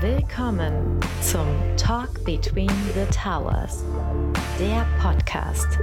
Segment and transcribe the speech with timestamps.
[0.00, 3.84] Willkommen zum Talk Between the Towers,
[4.58, 5.78] der Podcast.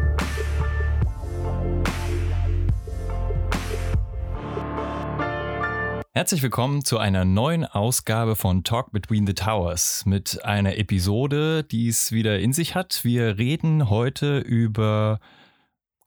[6.15, 11.87] Herzlich willkommen zu einer neuen Ausgabe von Talk Between the Towers mit einer Episode, die
[11.87, 13.01] es wieder in sich hat.
[13.03, 15.19] Wir reden heute über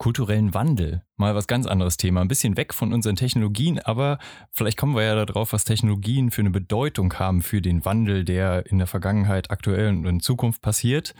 [0.00, 1.02] kulturellen Wandel.
[1.16, 2.22] Mal was ganz anderes Thema.
[2.22, 4.18] Ein bisschen weg von unseren Technologien, aber
[4.50, 8.64] vielleicht kommen wir ja darauf, was Technologien für eine Bedeutung haben für den Wandel, der
[8.64, 11.14] in der Vergangenheit, aktuell und in Zukunft passiert.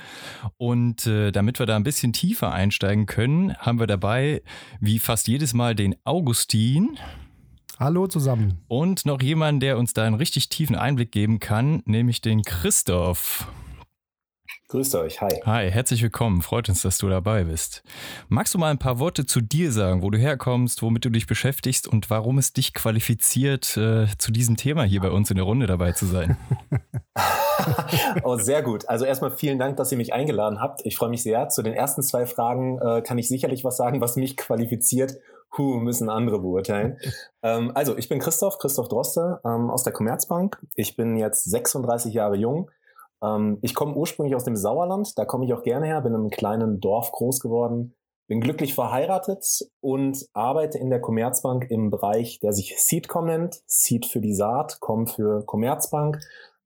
[0.56, 4.42] Und äh, damit wir da ein bisschen tiefer einsteigen können, haben wir dabei,
[4.80, 6.98] wie fast jedes Mal, den Augustin.
[7.78, 8.62] Hallo zusammen.
[8.66, 13.46] Und noch jemand, der uns da einen richtig tiefen Einblick geben kann, nämlich den Christoph.
[14.70, 15.40] Grüßt euch, hi.
[15.46, 16.42] Hi, herzlich willkommen.
[16.42, 17.82] Freut uns, dass du dabei bist.
[18.28, 21.26] Magst du mal ein paar Worte zu dir sagen, wo du herkommst, womit du dich
[21.26, 25.44] beschäftigst und warum es dich qualifiziert, äh, zu diesem Thema hier bei uns in der
[25.44, 26.36] Runde dabei zu sein?
[28.22, 28.88] oh, sehr gut.
[28.88, 30.86] Also erstmal vielen Dank, dass ihr mich eingeladen habt.
[30.86, 31.48] Ich freue mich sehr.
[31.48, 35.16] Zu den ersten zwei Fragen äh, kann ich sicherlich was sagen, was mich qualifiziert.
[35.58, 36.96] Huh, müssen andere beurteilen.
[37.42, 40.62] ähm, also, ich bin Christoph, Christoph Droste ähm, aus der Commerzbank.
[40.76, 42.70] Ich bin jetzt 36 Jahre jung
[43.22, 46.20] ähm, ich komme ursprünglich aus dem Sauerland, da komme ich auch gerne her, bin in
[46.20, 47.94] einem kleinen Dorf groß geworden,
[48.28, 49.44] bin glücklich verheiratet
[49.80, 53.60] und arbeite in der Commerzbank im Bereich, der sich Seedcom nennt.
[53.66, 56.20] Seed für die Saat, Com für Commerzbank.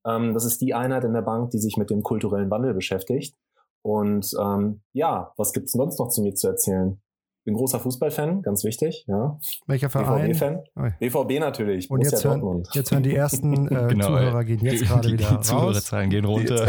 [0.06, 3.34] Ähm, das ist die Einheit in der Bank, die sich mit dem kulturellen Wandel beschäftigt.
[3.82, 7.00] Und ähm, ja, was gibt's sonst noch zu mir zu erzählen?
[7.44, 9.04] Bin großer Fußballfan, ganz wichtig.
[9.06, 9.38] Ja.
[9.66, 10.32] Welcher Verein?
[10.32, 10.62] BVB-Fan.
[10.98, 11.90] BVB natürlich.
[11.90, 15.34] Und jetzt hören, jetzt hören die ersten äh, genau, Zuhörer gehen jetzt gerade wieder die
[15.34, 15.46] raus.
[15.46, 16.66] Zuhörerzahlen gehen runter.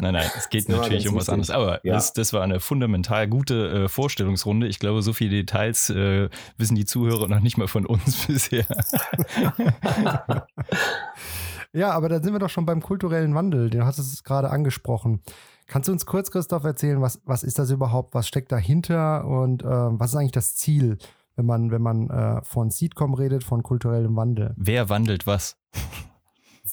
[0.00, 1.50] nein, nein, es geht natürlich um was anderes.
[1.50, 1.94] Aber ja.
[1.94, 4.66] das, das, war eine fundamental gute äh, Vorstellungsrunde.
[4.66, 8.64] Ich glaube, so viele Details äh, wissen die Zuhörer noch nicht mal von uns bisher.
[11.74, 13.68] ja, aber da sind wir doch schon beim kulturellen Wandel.
[13.68, 15.20] Den hast du es gerade angesprochen.
[15.66, 19.62] Kannst du uns kurz, Christoph, erzählen, was, was ist das überhaupt, was steckt dahinter und
[19.62, 20.98] äh, was ist eigentlich das Ziel,
[21.36, 24.52] wenn man, wenn man äh, von Seedcom redet, von kulturellem Wandel?
[24.56, 25.56] Wer wandelt was?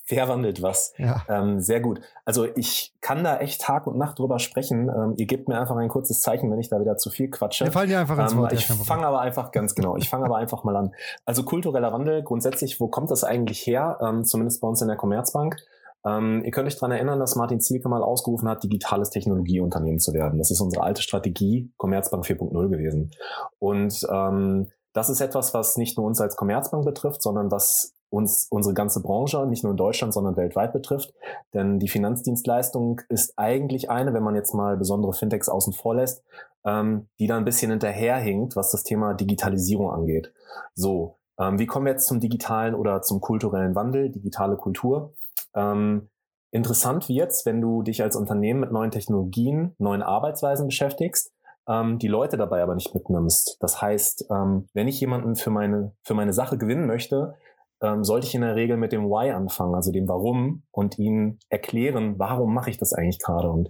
[0.08, 0.94] Wer wandelt was?
[0.98, 1.24] Ja.
[1.30, 2.02] Ähm, sehr gut.
[2.26, 4.90] Also ich kann da echt Tag und Nacht drüber sprechen.
[4.90, 7.66] Ähm, ihr gebt mir einfach ein kurzes Zeichen, wenn ich da wieder zu viel quatsche.
[7.66, 8.52] Wir fallen dir einfach ins ähm, Wort.
[8.52, 9.96] Ähm, ich fange aber einfach ganz genau.
[9.96, 10.94] Ich fange aber einfach mal an.
[11.26, 14.00] Also kultureller Wandel grundsätzlich, wo kommt das eigentlich her?
[14.02, 15.58] Ähm, zumindest bei uns in der Commerzbank.
[16.06, 20.14] Ähm, ihr könnt euch daran erinnern, dass Martin Zielke mal ausgerufen hat, digitales Technologieunternehmen zu
[20.14, 20.40] werden.
[20.40, 23.12] Das ist unsere alte Strategie, Commerzbank 4.0 gewesen.
[23.60, 28.48] Und ähm, das ist etwas, was nicht nur uns als Commerzbank betrifft, sondern was uns
[28.50, 31.14] unsere ganze Branche, nicht nur in Deutschland, sondern weltweit betrifft.
[31.54, 36.22] Denn die Finanzdienstleistung ist eigentlich eine, wenn man jetzt mal besondere Fintechs außen vor lässt,
[36.66, 40.34] ähm, die da ein bisschen hinterherhinkt, was das Thema Digitalisierung angeht.
[40.76, 45.14] So, ähm, wie kommen wir jetzt zum digitalen oder zum kulturellen Wandel, digitale Kultur?
[45.56, 46.10] Ähm,
[46.52, 51.32] interessant wird's, wenn du dich als Unternehmen mit neuen Technologien, neuen Arbeitsweisen beschäftigst,
[51.68, 53.58] ähm, die Leute dabei aber nicht mitnimmst.
[53.60, 57.36] Das heißt, ähm, wenn ich jemanden für meine, für meine Sache gewinnen möchte,
[57.82, 61.40] ähm, sollte ich in der Regel mit dem Why anfangen, also dem Warum und ihnen
[61.50, 63.50] erklären, warum mache ich das eigentlich gerade.
[63.50, 63.70] Und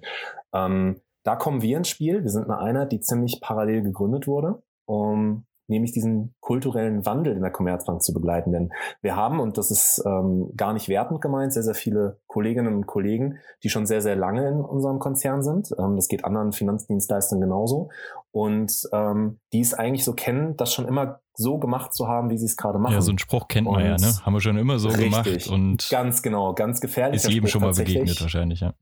[0.53, 2.23] ähm, da kommen wir ins Spiel.
[2.23, 7.41] Wir sind eine Einheit, die ziemlich parallel gegründet wurde, um nämlich diesen kulturellen Wandel in
[7.41, 8.51] der Commerzbank zu begleiten.
[8.51, 8.71] Denn
[9.01, 12.85] wir haben, und das ist ähm, gar nicht wertend gemeint, sehr, sehr viele Kolleginnen und
[12.85, 15.71] Kollegen, die schon sehr, sehr lange in unserem Konzern sind.
[15.79, 17.89] Ähm, das geht anderen Finanzdienstleistern genauso.
[18.31, 22.37] Und ähm, die es eigentlich so kennen, das schon immer so gemacht zu haben, wie
[22.37, 22.93] sie es gerade machen.
[22.93, 24.13] Ja, so einen Spruch kennt man und ja, ne?
[24.23, 27.23] Haben wir schon immer so richtig, gemacht und ganz genau, ganz gefährlich.
[27.23, 28.73] Ist jedem schon mal begegnet wahrscheinlich, ja.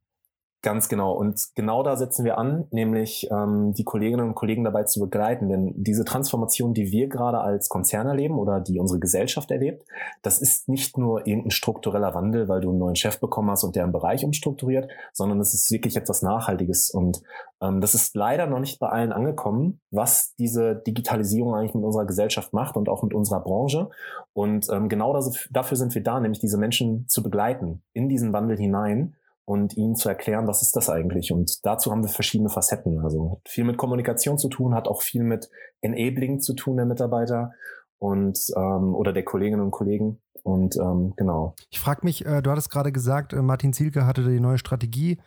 [0.61, 1.13] Ganz genau.
[1.13, 5.47] Und genau da setzen wir an, nämlich ähm, die Kolleginnen und Kollegen dabei zu begleiten.
[5.47, 9.85] Denn diese Transformation, die wir gerade als Konzern erleben oder die unsere Gesellschaft erlebt,
[10.21, 13.77] das ist nicht nur irgendein struktureller Wandel, weil du einen neuen Chef bekommen hast und
[13.77, 16.89] der einen Bereich umstrukturiert, sondern es ist wirklich etwas Nachhaltiges.
[16.89, 17.21] Und
[17.61, 22.05] ähm, das ist leider noch nicht bei allen angekommen, was diese Digitalisierung eigentlich mit unserer
[22.05, 23.91] Gesellschaft macht und auch mit unserer Branche.
[24.33, 28.33] Und ähm, genau das, dafür sind wir da, nämlich diese Menschen zu begleiten in diesen
[28.33, 29.15] Wandel hinein
[29.49, 31.31] und ihnen zu erklären, was ist das eigentlich.
[31.31, 32.99] Und dazu haben wir verschiedene Facetten.
[32.99, 35.49] Also hat viel mit Kommunikation zu tun, hat auch viel mit
[35.81, 37.51] Enabling zu tun der Mitarbeiter
[37.97, 40.21] und ähm, oder der Kolleginnen und Kollegen.
[40.43, 41.55] Und ähm, genau.
[41.71, 45.17] Ich frage mich, äh, du hattest gerade gesagt, äh, Martin Zielke hatte die neue Strategie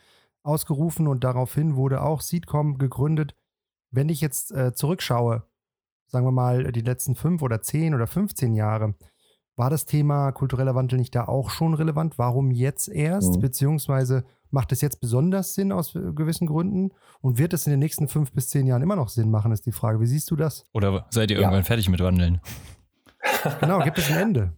[0.45, 3.35] ausgerufen und daraufhin wurde auch Seedcom gegründet.
[3.91, 5.43] Wenn ich jetzt äh, zurückschaue,
[6.07, 8.95] sagen wir mal die letzten fünf oder zehn oder 15 Jahre,
[9.57, 12.19] war das Thema kultureller Wandel nicht da auch schon relevant?
[12.19, 13.37] Warum jetzt erst?
[13.37, 13.41] Mhm.
[13.41, 16.91] Beziehungsweise macht es jetzt besonders Sinn aus gewissen Gründen?
[17.21, 19.67] Und wird es in den nächsten fünf bis zehn Jahren immer noch Sinn machen, ist
[19.67, 20.01] die Frage.
[20.01, 20.67] Wie siehst du das?
[20.73, 21.65] Oder seid ihr irgendwann ja.
[21.65, 22.41] fertig mit Wandeln?
[23.61, 24.53] Genau, gibt es ein Ende?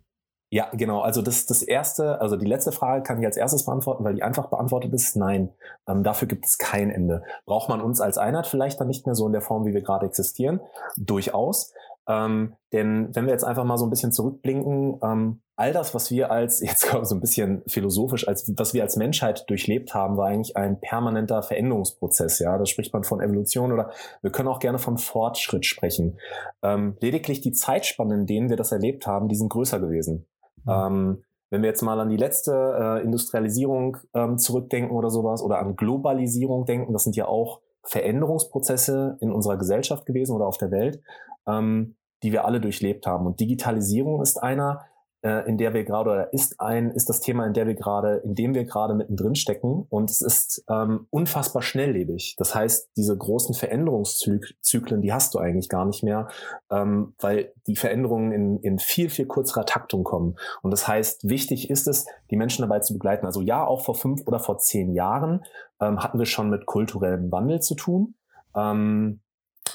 [0.55, 1.01] Ja, genau.
[1.01, 4.23] Also das, das erste, also die letzte Frage kann ich als erstes beantworten, weil die
[4.23, 5.53] einfach beantwortet ist, nein.
[5.89, 7.25] Ähm, dafür gibt es kein Ende.
[7.45, 9.83] Braucht man uns als Einheit vielleicht dann nicht mehr so in der Form, wie wir
[9.83, 10.61] gerade existieren?
[10.97, 11.73] Durchaus.
[12.07, 16.11] Ähm, denn wenn wir jetzt einfach mal so ein bisschen zurückblinken, ähm, all das, was
[16.11, 20.29] wir als, jetzt so ein bisschen philosophisch, als was wir als Menschheit durchlebt haben, war
[20.29, 22.39] eigentlich ein permanenter Veränderungsprozess.
[22.39, 23.91] Ja, da spricht man von Evolution oder
[24.23, 26.19] wir können auch gerne von Fortschritt sprechen.
[26.63, 30.27] Ähm, lediglich die Zeitspannen, in denen wir das erlebt haben, die sind größer gewesen.
[30.65, 30.73] Mhm.
[30.73, 35.61] Ähm, wenn wir jetzt mal an die letzte äh, Industrialisierung ähm, zurückdenken oder sowas oder
[35.61, 40.71] an Globalisierung denken, das sind ja auch Veränderungsprozesse in unserer Gesellschaft gewesen oder auf der
[40.71, 41.01] Welt
[41.47, 43.27] ähm, die wir alle durchlebt haben.
[43.27, 44.87] Und Digitalisierung ist einer,
[45.25, 48.17] äh, in der wir gerade, oder ist ein, ist das Thema, in der wir gerade,
[48.19, 49.87] in dem wir gerade mittendrin stecken.
[49.89, 52.37] Und es ist ähm, unfassbar schnelllebig.
[52.39, 56.29] Das heißt, diese großen Veränderungszyklen, die hast du eigentlich gar nicht mehr,
[56.71, 60.37] ähm, weil die Veränderungen in, in viel, viel kürzerer Taktung kommen.
[60.63, 63.25] Und das heißt, wichtig ist es, die Menschen dabei zu begleiten.
[63.25, 65.43] Also ja, auch vor fünf oder vor zehn Jahren
[65.81, 68.15] ähm, hatten wir schon mit kulturellem Wandel zu tun.
[68.55, 69.21] Ähm,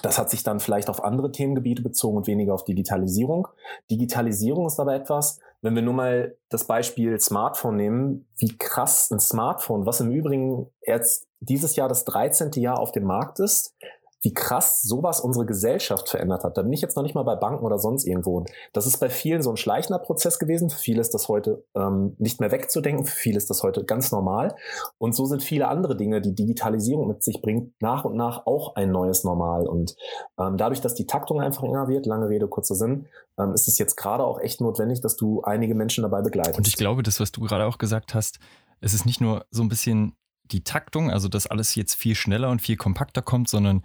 [0.02, 3.48] das hat sich dann vielleicht auf andere Themengebiete bezogen und weniger auf Digitalisierung.
[3.90, 9.20] Digitalisierung ist aber etwas, wenn wir nur mal das Beispiel Smartphone nehmen, wie krass ein
[9.20, 12.52] Smartphone, was im Übrigen jetzt dieses Jahr das 13.
[12.62, 13.76] Jahr auf dem Markt ist,
[14.22, 16.58] wie krass sowas unsere Gesellschaft verändert hat.
[16.58, 18.44] Da bin ich jetzt noch nicht mal bei Banken oder sonst irgendwo.
[18.74, 20.70] Das ist bei vielen so ein schleichender Prozess gewesen.
[20.70, 23.06] Für viele ist das heute ähm, nicht mehr wegzudenken.
[23.06, 24.56] Für viele ist das heute ganz normal.
[24.98, 28.76] Und so sind viele andere Dinge, die Digitalisierung mit sich bringt, nach und nach auch
[28.76, 29.68] ein neues Normal.
[29.68, 29.96] Und
[30.38, 33.08] ähm, dadurch, dass die Taktung einfach enger wird, lange Rede, kurzer Sinn,
[33.38, 36.58] ähm, ist es jetzt gerade auch echt notwendig, dass du einige Menschen dabei begleitest.
[36.58, 38.40] Und ich glaube, das, was du gerade auch gesagt hast,
[38.82, 40.16] es ist nicht nur so ein bisschen
[40.52, 43.84] die Taktung, also dass alles jetzt viel schneller und viel kompakter kommt, sondern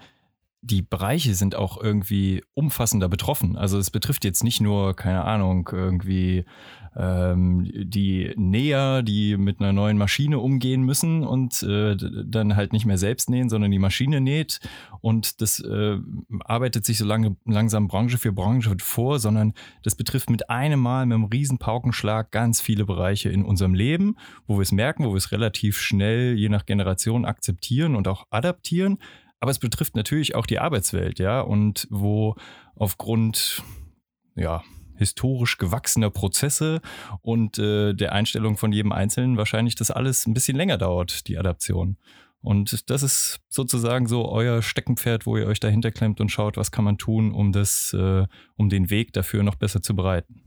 [0.64, 3.56] die Bereiche sind auch irgendwie umfassender betroffen.
[3.56, 6.46] Also es betrifft jetzt nicht nur, keine Ahnung, irgendwie
[6.96, 12.86] ähm, die Näher, die mit einer neuen Maschine umgehen müssen und äh, dann halt nicht
[12.86, 14.60] mehr selbst nähen, sondern die Maschine näht.
[15.02, 15.98] Und das äh,
[16.44, 19.52] arbeitet sich so lange, langsam Branche für Branche vor, sondern
[19.82, 24.16] das betrifft mit einem Mal, mit einem riesen Paukenschlag ganz viele Bereiche in unserem Leben,
[24.46, 28.26] wo wir es merken, wo wir es relativ schnell je nach Generation akzeptieren und auch
[28.30, 28.98] adaptieren
[29.40, 32.34] aber es betrifft natürlich auch die Arbeitswelt, ja, und wo
[32.74, 33.62] aufgrund,
[34.34, 34.62] ja,
[34.96, 36.80] historisch gewachsener Prozesse
[37.20, 41.36] und äh, der Einstellung von jedem Einzelnen wahrscheinlich das alles ein bisschen länger dauert, die
[41.36, 41.96] Adaption.
[42.40, 46.70] Und das ist sozusagen so euer Steckenpferd, wo ihr euch dahinter klemmt und schaut, was
[46.70, 48.26] kann man tun, um das, äh,
[48.56, 50.42] um den Weg dafür noch besser zu bereiten.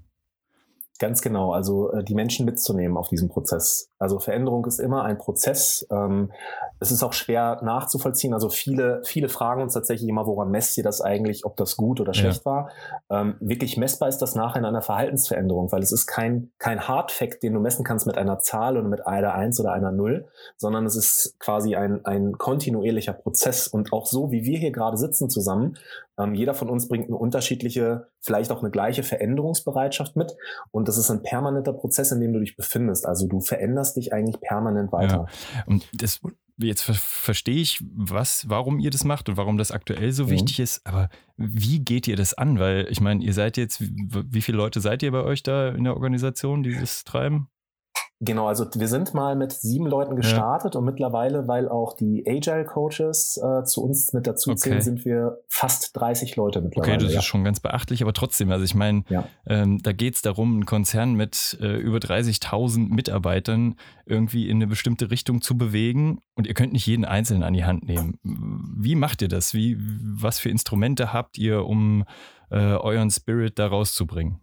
[0.99, 3.91] Ganz genau, also äh, die Menschen mitzunehmen auf diesem Prozess.
[3.99, 5.87] Also Veränderung ist immer ein Prozess.
[5.91, 6.31] Ähm,
[6.79, 8.33] es ist auch schwer nachzuvollziehen.
[8.33, 11.99] Also viele, viele fragen uns tatsächlich immer, woran messt ihr das eigentlich, ob das gut
[11.99, 12.51] oder schlecht ja.
[12.51, 12.69] war.
[13.09, 17.41] Ähm, wirklich messbar ist das nachher in einer Verhaltensveränderung, weil es ist kein, kein Hardfact,
[17.41, 20.27] den du messen kannst mit einer Zahl oder mit einer Eins oder einer Null,
[20.57, 23.67] sondern es ist quasi ein, ein kontinuierlicher Prozess.
[23.67, 25.77] Und auch so, wie wir hier gerade sitzen zusammen,
[26.19, 30.35] ähm, jeder von uns bringt eine unterschiedliche, vielleicht auch eine gleiche Veränderungsbereitschaft mit.
[30.71, 33.05] Und das ist ein permanenter Prozess, in dem du dich befindest.
[33.05, 35.27] Also du veränderst dich eigentlich permanent weiter.
[35.55, 35.63] Ja.
[35.65, 36.21] Und das,
[36.57, 40.29] jetzt verstehe ich, was, warum ihr das macht und warum das aktuell so mhm.
[40.29, 40.85] wichtig ist.
[40.85, 42.59] Aber wie geht ihr das an?
[42.59, 45.83] Weil ich meine, ihr seid jetzt, wie viele Leute seid ihr bei euch da in
[45.83, 47.49] der Organisation, dieses treiben?
[48.19, 50.79] Genau, also wir sind mal mit sieben Leuten gestartet ja.
[50.79, 54.59] und mittlerweile, weil auch die Agile Coaches äh, zu uns mit dazu okay.
[54.59, 56.93] zählen, sind wir fast 30 Leute mittlerweile.
[56.95, 57.19] Okay, das ja.
[57.19, 59.23] ist schon ganz beachtlich, aber trotzdem, also ich meine, ja.
[59.45, 63.75] ähm, da geht es darum, einen Konzern mit äh, über 30.000 Mitarbeitern
[64.07, 67.65] irgendwie in eine bestimmte Richtung zu bewegen und ihr könnt nicht jeden Einzelnen an die
[67.65, 68.17] Hand nehmen.
[68.23, 69.53] Wie macht ihr das?
[69.53, 72.03] Wie, was für Instrumente habt ihr, um
[72.49, 74.39] äh, euren Spirit da rauszubringen?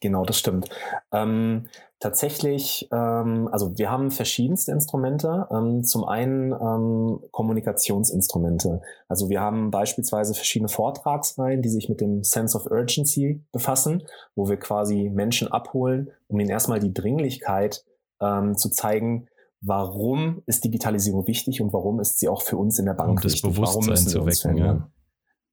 [0.00, 0.68] Genau, das stimmt.
[1.12, 1.66] Ähm,
[1.98, 5.48] tatsächlich, ähm, also wir haben verschiedenste Instrumente.
[5.50, 8.80] Ähm, zum einen ähm, Kommunikationsinstrumente.
[9.08, 14.04] Also wir haben beispielsweise verschiedene Vortragsreihen, die sich mit dem Sense of Urgency befassen,
[14.36, 17.84] wo wir quasi Menschen abholen, um ihnen erstmal die Dringlichkeit
[18.20, 19.26] ähm, zu zeigen,
[19.60, 23.16] warum ist Digitalisierung wichtig und warum ist sie auch für uns in der Bank um
[23.16, 23.42] das wichtig.
[23.42, 24.76] Bewusstsein warum müssen wir uns zu wecken, verändern?
[24.76, 24.97] Ja.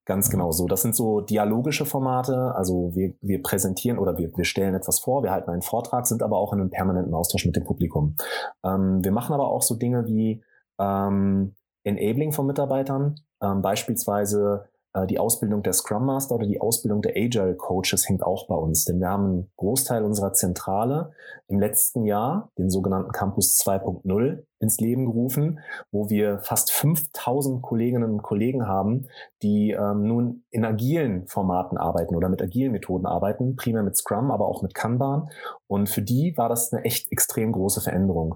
[0.06, 0.68] Ganz genau so.
[0.68, 2.54] Das sind so dialogische Formate.
[2.56, 6.22] Also wir, wir präsentieren oder wir, wir stellen etwas vor, wir halten einen Vortrag, sind
[6.22, 8.16] aber auch in einem permanenten Austausch mit dem Publikum.
[8.64, 10.44] Ähm, wir machen aber auch so Dinge wie
[10.80, 13.16] ähm, Enabling von Mitarbeitern.
[13.42, 14.70] Ähm, beispielsweise
[15.08, 18.86] die Ausbildung der Scrum Master oder die Ausbildung der Agile Coaches hängt auch bei uns,
[18.86, 21.12] denn wir haben einen Großteil unserer Zentrale
[21.48, 25.60] im letzten Jahr, den sogenannten Campus 2.0, ins Leben gerufen,
[25.92, 29.08] wo wir fast 5000 Kolleginnen und Kollegen haben,
[29.42, 34.32] die ähm, nun in agilen Formaten arbeiten oder mit agilen Methoden arbeiten, primär mit Scrum,
[34.32, 35.30] aber auch mit Kanban.
[35.68, 38.36] Und für die war das eine echt extrem große Veränderung.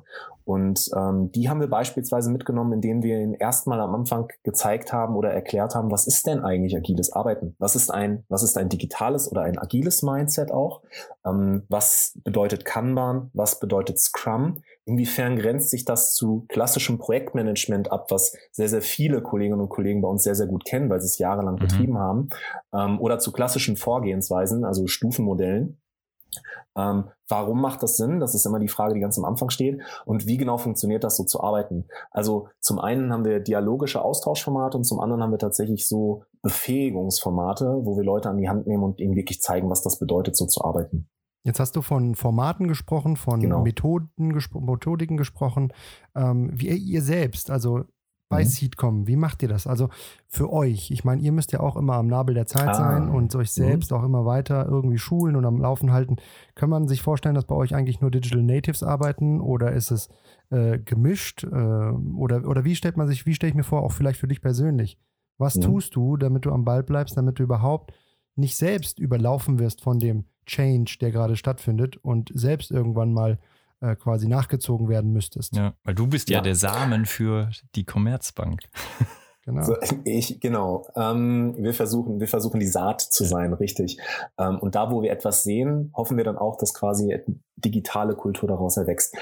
[0.50, 5.16] Und ähm, die haben wir beispielsweise mitgenommen, indem wir ihnen erstmal am Anfang gezeigt haben
[5.16, 7.56] oder erklärt haben, was ist denn eigentlich agiles Arbeiten?
[7.60, 10.82] Was ist ein, was ist ein digitales oder ein agiles Mindset auch?
[11.24, 13.30] Ähm, was bedeutet Kanban?
[13.36, 14.64] Was bedeutet Scrum?
[14.86, 20.02] Inwiefern grenzt sich das zu klassischem Projektmanagement ab, was sehr, sehr viele Kolleginnen und Kollegen
[20.02, 21.60] bei uns sehr, sehr gut kennen, weil sie es jahrelang mhm.
[21.60, 22.30] betrieben haben,
[22.74, 25.80] ähm, oder zu klassischen Vorgehensweisen, also Stufenmodellen.
[26.76, 28.20] Ähm, warum macht das Sinn?
[28.20, 29.82] Das ist immer die Frage, die ganz am Anfang steht.
[30.06, 31.86] Und wie genau funktioniert das so zu arbeiten?
[32.12, 37.82] Also zum einen haben wir dialogische Austauschformate und zum anderen haben wir tatsächlich so Befähigungsformate,
[37.84, 40.46] wo wir Leute an die Hand nehmen und ihnen wirklich zeigen, was das bedeutet, so
[40.46, 41.10] zu arbeiten.
[41.44, 43.62] Jetzt hast du von Formaten gesprochen, von genau.
[43.62, 45.74] Methoden, gespro Methodiken gesprochen.
[46.16, 47.86] Ähm, wie ihr selbst, also
[48.30, 48.48] bei mhm.
[48.48, 49.66] Seedcom, wie macht ihr das?
[49.66, 49.90] Also
[50.28, 52.74] für euch, ich meine, ihr müsst ja auch immer am Nabel der Zeit ah.
[52.76, 53.64] sein und euch mhm.
[53.64, 53.98] selbst mhm.
[53.98, 56.18] auch immer weiter irgendwie schulen und am Laufen halten.
[56.54, 60.10] Kann man sich vorstellen, dass bei euch eigentlich nur Digital Natives arbeiten oder ist es
[60.52, 61.44] äh, gemischt?
[61.44, 64.28] Äh, oder, oder wie stellt man sich, wie stelle ich mir vor, auch vielleicht für
[64.28, 65.00] dich persönlich?
[65.40, 65.62] Was mhm.
[65.62, 67.94] tust du, damit du am Ball bleibst, damit du überhaupt
[68.36, 73.40] nicht selbst überlaufen wirst von dem Change, der gerade stattfindet und selbst irgendwann mal
[73.82, 75.56] äh, quasi nachgezogen werden müsstest.
[75.56, 78.62] Ja, weil du bist ja, ja der Samen für die Commerzbank.
[79.46, 79.64] Genau.
[79.64, 80.86] So, ich, genau.
[80.96, 83.98] Ähm, wir, versuchen, wir versuchen die Saat zu sein, richtig.
[84.38, 87.18] Ähm, und da, wo wir etwas sehen, hoffen wir dann auch, dass quasi
[87.56, 89.16] digitale Kultur daraus erwächst.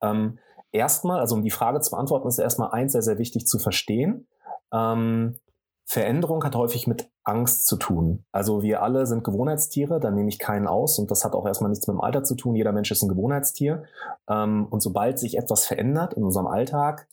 [0.00, 0.38] Ähm,
[0.70, 4.28] erstmal, also um die Frage zu beantworten, ist erstmal eins sehr, sehr wichtig zu verstehen.
[4.72, 5.40] Ähm,
[5.84, 8.24] Veränderung hat häufig mit Angst zu tun.
[8.32, 11.70] Also wir alle sind Gewohnheitstiere, da nehme ich keinen aus und das hat auch erstmal
[11.70, 12.54] nichts mit dem Alter zu tun.
[12.54, 13.84] Jeder Mensch ist ein Gewohnheitstier.
[14.28, 17.08] Ähm, und sobald sich etwas verändert in unserem Alltag,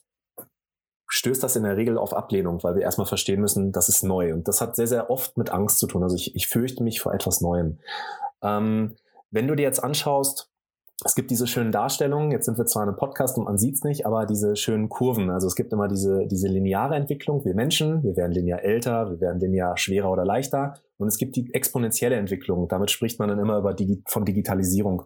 [1.07, 4.33] stößt das in der Regel auf Ablehnung, weil wir erstmal verstehen müssen, das ist neu.
[4.33, 6.03] Und das hat sehr, sehr oft mit Angst zu tun.
[6.03, 7.79] Also ich, ich fürchte mich vor etwas Neuem.
[8.41, 8.95] Ähm,
[9.31, 10.48] wenn du dir jetzt anschaust,
[11.05, 13.75] es gibt diese schönen Darstellungen, jetzt sind wir zwar in einem Podcast und man sieht
[13.75, 15.29] es nicht, aber diese schönen Kurven.
[15.29, 17.45] Also es gibt immer diese, diese lineare Entwicklung.
[17.45, 20.73] Wir Menschen, wir werden linear älter, wir werden linear schwerer oder leichter.
[20.97, 22.67] Und es gibt die exponentielle Entwicklung.
[22.67, 25.03] Damit spricht man dann immer über Digi von Digitalisierung.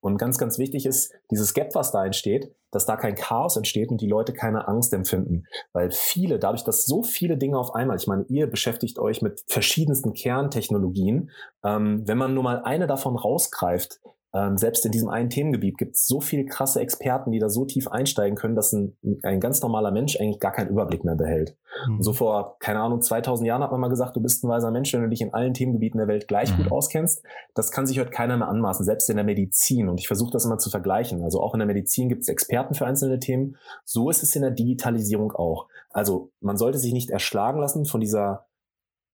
[0.00, 3.90] Und ganz, ganz wichtig ist, dieses Gap, was da entsteht, dass da kein Chaos entsteht
[3.90, 5.44] und die Leute keine Angst empfinden.
[5.72, 9.44] Weil viele, dadurch, dass so viele Dinge auf einmal, ich meine, ihr beschäftigt euch mit
[9.46, 11.30] verschiedensten Kerntechnologien,
[11.62, 14.00] ähm, wenn man nur mal eine davon rausgreift,
[14.36, 17.64] ähm, selbst in diesem einen Themengebiet gibt es so viele krasse Experten, die da so
[17.64, 21.56] tief einsteigen können, dass ein, ein ganz normaler Mensch eigentlich gar keinen Überblick mehr behält.
[21.88, 22.02] Mhm.
[22.02, 24.92] So vor, keine Ahnung, 2000 Jahren hat man mal gesagt, du bist ein weiser Mensch,
[24.92, 26.64] wenn du dich in allen Themengebieten der Welt gleich mhm.
[26.64, 27.24] gut auskennst.
[27.54, 29.88] Das kann sich heute keiner mehr anmaßen, selbst in der Medizin.
[29.88, 31.22] Und ich versuche das immer zu vergleichen.
[31.22, 33.56] Also auch in der Medizin gibt es Experten für einzelne Themen.
[33.84, 35.68] So ist es in der Digitalisierung auch.
[35.90, 38.45] Also man sollte sich nicht erschlagen lassen von dieser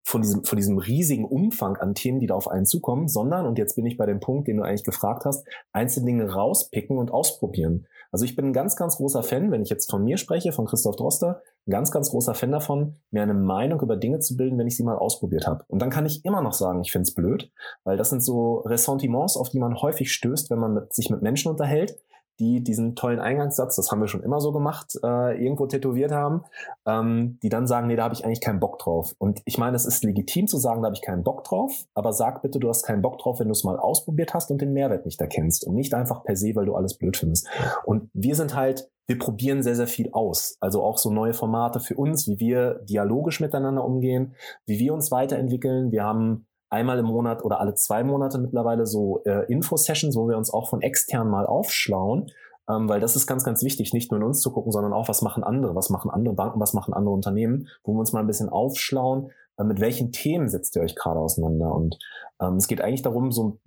[0.04, 3.58] von diesem, von diesem riesigen Umfang an Themen, die da auf einen zukommen, sondern, und
[3.58, 7.12] jetzt bin ich bei dem Punkt, den du eigentlich gefragt hast, einzelne Dinge rauspicken und
[7.12, 7.86] ausprobieren.
[8.10, 10.66] Also ich bin ein ganz, ganz großer Fan, wenn ich jetzt von mir spreche, von
[10.66, 14.58] Christoph Droster, ein ganz, ganz großer Fan davon, mir eine Meinung über Dinge zu bilden,
[14.58, 15.64] wenn ich sie mal ausprobiert habe.
[15.68, 17.50] Und dann kann ich immer noch sagen, ich finde es blöd,
[17.84, 21.22] weil das sind so Ressentiments, auf die man häufig stößt, wenn man mit, sich mit
[21.22, 21.96] Menschen unterhält,
[22.42, 26.42] die diesen tollen Eingangssatz, das haben wir schon immer so gemacht, äh, irgendwo tätowiert haben,
[26.86, 29.14] ähm, die dann sagen, nee, da habe ich eigentlich keinen Bock drauf.
[29.18, 32.12] Und ich meine, es ist legitim zu sagen, da habe ich keinen Bock drauf, aber
[32.12, 34.72] sag bitte, du hast keinen Bock drauf, wenn du es mal ausprobiert hast und den
[34.72, 37.48] Mehrwert nicht erkennst und nicht einfach per se, weil du alles blöd findest.
[37.84, 40.56] Und wir sind halt, wir probieren sehr, sehr viel aus.
[40.60, 44.34] Also auch so neue Formate für uns, wie wir dialogisch miteinander umgehen,
[44.66, 45.92] wie wir uns weiterentwickeln.
[45.92, 50.36] Wir haben einmal im Monat oder alle zwei Monate mittlerweile so äh, Info-Sessions, wo wir
[50.36, 52.30] uns auch von extern mal aufschlauen,
[52.68, 55.08] ähm, weil das ist ganz, ganz wichtig, nicht nur in uns zu gucken, sondern auch,
[55.08, 58.20] was machen andere, was machen andere Banken, was machen andere Unternehmen, wo wir uns mal
[58.20, 61.74] ein bisschen aufschlauen, äh, mit welchen Themen setzt ihr euch gerade auseinander.
[61.74, 61.98] Und
[62.40, 63.58] ähm, es geht eigentlich darum, so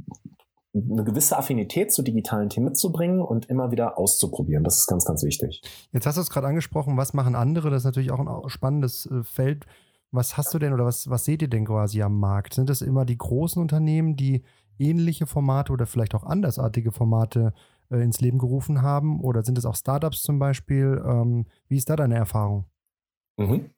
[0.74, 4.64] eine gewisse Affinität zu digitalen Themen mitzubringen und immer wieder auszuprobieren.
[4.64, 5.62] Das ist ganz, ganz wichtig.
[5.94, 7.70] Jetzt hast du es gerade angesprochen, was machen andere?
[7.70, 9.66] Das ist natürlich auch ein spannendes äh, Feld,
[10.12, 12.54] was hast du denn oder was, was seht ihr denn quasi am Markt?
[12.54, 14.44] Sind das immer die großen Unternehmen, die
[14.80, 17.54] ähnliche Formate oder vielleicht auch andersartige Formate
[17.92, 19.22] äh, ins Leben gerufen haben?
[19.22, 21.02] Oder sind es auch Startups zum Beispiel?
[21.06, 22.66] Ähm, wie ist da deine Erfahrung?
[23.38, 23.72] Mhm.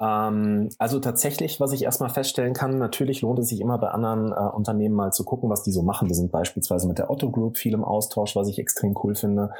[0.00, 4.32] Ähm, also tatsächlich, was ich erstmal feststellen kann, natürlich lohnt es sich immer bei anderen
[4.32, 6.08] äh, Unternehmen mal zu gucken, was die so machen.
[6.08, 9.50] Wir sind beispielsweise mit der Otto Group viel im Austausch, was ich extrem cool finde,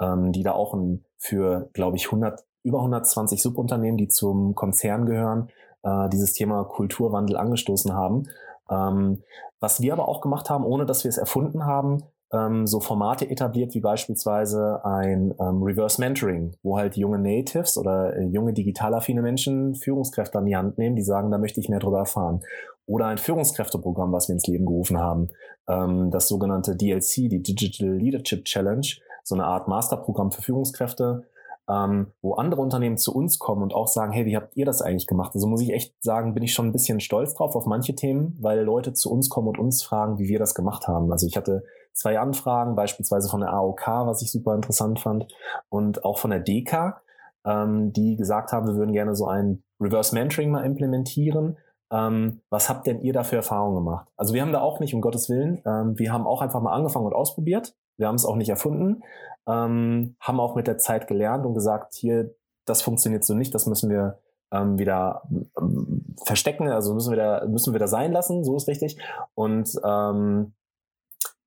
[0.00, 5.06] ähm, die da auch ein, für, glaube ich, 100 über 120 Subunternehmen, die zum Konzern
[5.06, 5.48] gehören,
[5.84, 8.28] äh, dieses Thema Kulturwandel angestoßen haben.
[8.70, 9.22] Ähm,
[9.60, 12.02] was wir aber auch gemacht haben, ohne dass wir es erfunden haben,
[12.32, 18.16] ähm, so Formate etabliert wie beispielsweise ein ähm, Reverse Mentoring, wo halt junge Natives oder
[18.16, 21.78] äh, junge digitalaffine Menschen Führungskräfte an die Hand nehmen, die sagen, da möchte ich mehr
[21.78, 22.40] drüber erfahren.
[22.86, 25.28] Oder ein Führungskräfteprogramm, was wir ins Leben gerufen haben,
[25.68, 28.86] ähm, das sogenannte DLC, die Digital Leadership Challenge,
[29.22, 31.24] so eine Art Masterprogramm für Führungskräfte,
[31.68, 34.82] ähm, wo andere Unternehmen zu uns kommen und auch sagen, hey, wie habt ihr das
[34.82, 35.32] eigentlich gemacht?
[35.34, 38.36] Also muss ich echt sagen, bin ich schon ein bisschen stolz drauf auf manche Themen,
[38.40, 41.10] weil Leute zu uns kommen und uns fragen, wie wir das gemacht haben.
[41.10, 45.26] Also ich hatte zwei Anfragen, beispielsweise von der AOK, was ich super interessant fand,
[45.68, 47.00] und auch von der DK,
[47.46, 51.56] ähm, die gesagt haben, wir würden gerne so ein Reverse Mentoring mal implementieren.
[51.90, 54.08] Ähm, was habt denn ihr da für Erfahrungen gemacht?
[54.16, 56.72] Also wir haben da auch nicht, um Gottes Willen, ähm, wir haben auch einfach mal
[56.72, 57.74] angefangen und ausprobiert.
[57.96, 59.02] Wir haben es auch nicht erfunden,
[59.46, 62.34] ähm, haben auch mit der Zeit gelernt und gesagt, hier,
[62.64, 64.18] das funktioniert so nicht, das müssen wir
[64.52, 65.22] ähm, wieder
[65.58, 68.98] ähm, verstecken, also müssen wir da, müssen wir da sein lassen, so ist richtig.
[69.34, 70.52] Und ähm,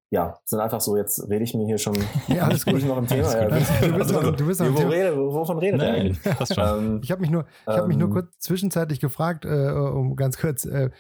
[0.10, 1.96] ja, sind einfach so, jetzt rede ich mir hier schon
[2.28, 2.84] ja, alles gut.
[2.86, 3.34] noch im Thema.
[3.34, 3.50] Ja.
[3.50, 6.20] Du bist, also, du bist wo rede, wovon redet er eigentlich?
[6.58, 10.16] Ähm, ich habe mich nur, ich habe mich nur ähm, kurz zwischenzeitlich gefragt, äh, um
[10.16, 10.92] ganz kurz, äh,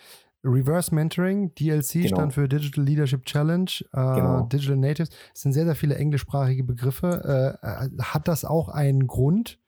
[0.44, 2.08] Reverse Mentoring, DLC genau.
[2.08, 4.42] stand für Digital Leadership Challenge, äh, genau.
[4.44, 5.10] Digital Natives.
[5.34, 7.58] Es sind sehr, sehr viele englischsprachige Begriffe.
[7.62, 9.60] Äh, hat das auch einen Grund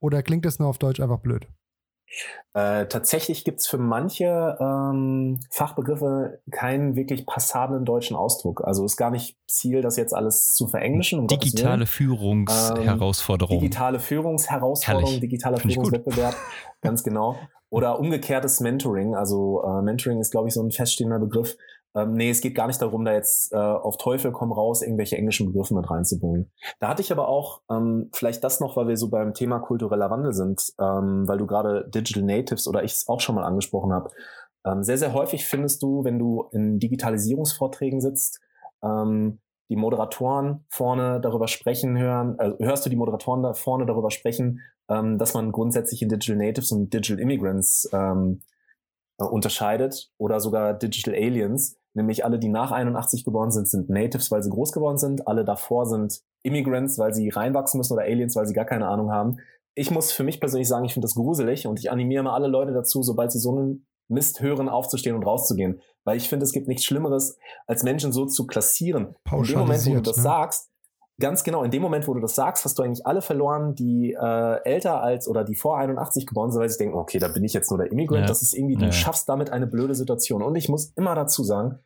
[0.00, 1.48] oder klingt das nur auf Deutsch einfach blöd?
[2.54, 8.62] Äh, tatsächlich gibt es für manche ähm, Fachbegriffe keinen wirklich passablen deutschen Ausdruck.
[8.64, 11.20] Also ist gar nicht Ziel, das jetzt alles zu verenglischen.
[11.20, 13.54] Um digitale Führungsherausforderung.
[13.54, 16.34] Ähm, digitale Führungsherausforderung, digitaler Führungswettbewerb,
[16.80, 17.36] ganz genau.
[17.70, 19.14] Oder umgekehrtes Mentoring.
[19.14, 21.56] Also äh, Mentoring ist, glaube ich, so ein feststehender Begriff.
[21.94, 25.16] Ähm, nee, es geht gar nicht darum, da jetzt äh, auf Teufel komm raus irgendwelche
[25.16, 26.52] englischen Begriffe mit reinzubringen.
[26.78, 30.10] Da hatte ich aber auch, ähm, vielleicht das noch, weil wir so beim Thema kultureller
[30.10, 33.92] Wandel sind, ähm, weil du gerade Digital Natives oder ich es auch schon mal angesprochen
[33.92, 34.10] habe.
[34.64, 38.40] Ähm, sehr, sehr häufig findest du, wenn du in Digitalisierungsvorträgen sitzt,
[38.84, 44.10] ähm, die Moderatoren vorne darüber sprechen hören, also hörst du die Moderatoren da vorne darüber
[44.10, 44.60] sprechen,
[44.90, 48.42] ähm, dass man grundsätzlich in Digital Natives und Digital Immigrants ähm,
[49.18, 54.30] äh, unterscheidet oder sogar Digital Aliens, nämlich alle, die nach 81 geboren sind, sind Natives,
[54.30, 58.34] weil sie groß geworden sind, alle davor sind Immigrants, weil sie reinwachsen müssen oder Aliens,
[58.34, 59.38] weil sie gar keine Ahnung haben.
[59.74, 62.48] Ich muss für mich persönlich sagen, ich finde das gruselig und ich animiere mal alle
[62.48, 65.80] Leute dazu, sobald sie so einen Mist hören, aufzustehen und rauszugehen.
[66.04, 69.14] Weil ich finde, es gibt nichts Schlimmeres, als Menschen so zu klassieren.
[69.30, 70.22] In dem Moment, wo du das ne?
[70.22, 70.70] sagst,
[71.20, 74.16] Ganz genau, in dem Moment, wo du das sagst, hast du eigentlich alle verloren, die
[74.20, 77.44] äh, älter als oder die vor 81 geboren sind, weil sie denken, okay, da bin
[77.44, 78.22] ich jetzt nur der Immigrant.
[78.22, 78.26] Ja.
[78.26, 78.92] Das ist irgendwie, du ja.
[78.92, 80.42] schaffst damit eine blöde Situation.
[80.42, 81.78] Und ich muss immer dazu sagen,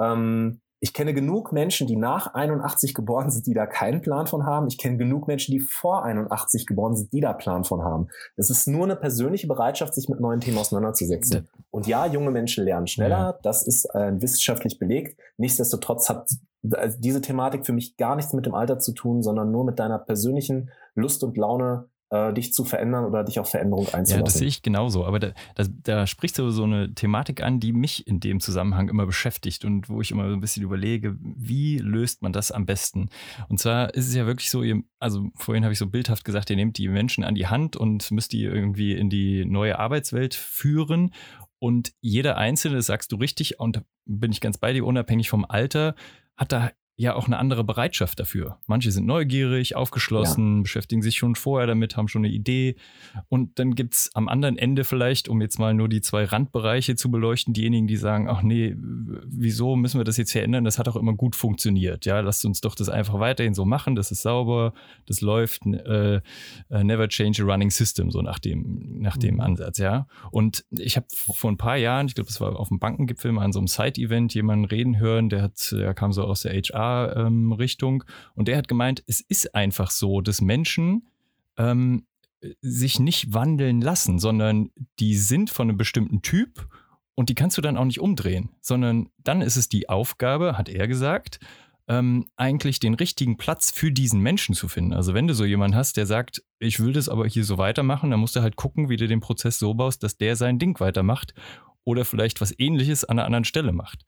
[0.00, 4.44] ähm, ich kenne genug Menschen, die nach 81 geboren sind, die da keinen Plan von
[4.44, 4.66] haben.
[4.68, 8.08] Ich kenne genug Menschen, die vor 81 geboren sind, die da Plan von haben.
[8.36, 11.48] Es ist nur eine persönliche Bereitschaft, sich mit neuen Themen auseinanderzusetzen.
[11.70, 13.18] Und ja, junge Menschen lernen schneller.
[13.18, 13.38] Ja.
[13.42, 15.18] Das ist äh, wissenschaftlich belegt.
[15.38, 16.28] Nichtsdestotrotz hat
[16.72, 19.78] also diese Thematik für mich gar nichts mit dem Alter zu tun, sondern nur mit
[19.78, 24.18] deiner persönlichen Lust und Laune, äh, dich zu verändern oder dich auf Veränderung einzulassen.
[24.18, 25.04] Ja, das sehe ich genauso.
[25.04, 28.88] Aber da, da, da sprichst du so eine Thematik an, die mich in dem Zusammenhang
[28.88, 32.66] immer beschäftigt und wo ich immer so ein bisschen überlege, wie löst man das am
[32.66, 33.08] besten?
[33.48, 36.50] Und zwar ist es ja wirklich so, ihr, also vorhin habe ich so bildhaft gesagt,
[36.50, 40.34] ihr nehmt die Menschen an die Hand und müsst die irgendwie in die neue Arbeitswelt
[40.34, 41.12] führen.
[41.58, 45.44] Und jeder Einzelne, das sagst du richtig, und bin ich ganz bei dir, unabhängig vom
[45.44, 45.94] Alter,
[46.36, 48.58] hat da ja auch eine andere Bereitschaft dafür.
[48.66, 50.62] Manche sind neugierig, aufgeschlossen, ja.
[50.62, 52.76] beschäftigen sich schon vorher damit, haben schon eine Idee.
[53.28, 56.96] Und dann gibt es am anderen Ende vielleicht, um jetzt mal nur die zwei Randbereiche
[56.96, 60.64] zu beleuchten, diejenigen, die sagen, ach nee, wieso müssen wir das jetzt hier ändern?
[60.64, 62.06] Das hat auch immer gut funktioniert.
[62.06, 64.72] Ja, lasst uns doch das einfach weiterhin so machen, das ist sauber,
[65.06, 66.20] das läuft, äh, äh
[66.82, 69.40] never change a running system, so nach dem, nach dem mhm.
[69.42, 70.06] Ansatz, ja.
[70.30, 73.44] Und ich habe vor ein paar Jahren, ich glaube, das war auf dem Bankengipfel mal
[73.44, 76.85] an so einem Side-Event jemanden reden hören, der hat, der kam so aus der HR
[77.52, 81.08] richtung Und der hat gemeint, es ist einfach so, dass Menschen
[81.56, 82.06] ähm,
[82.60, 86.68] sich nicht wandeln lassen, sondern die sind von einem bestimmten Typ
[87.14, 90.68] und die kannst du dann auch nicht umdrehen, sondern dann ist es die Aufgabe, hat
[90.68, 91.40] er gesagt,
[91.88, 94.92] ähm, eigentlich den richtigen Platz für diesen Menschen zu finden.
[94.92, 98.10] Also wenn du so jemanden hast, der sagt, ich will das aber hier so weitermachen,
[98.10, 100.78] dann musst du halt gucken, wie du den Prozess so baust, dass der sein Ding
[100.80, 101.32] weitermacht
[101.84, 104.04] oder vielleicht was ähnliches an einer anderen Stelle macht.